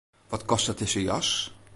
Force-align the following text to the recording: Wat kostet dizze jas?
Wat 0.27 0.45
kostet 0.45 0.77
dizze 0.77 1.01
jas? 1.01 1.53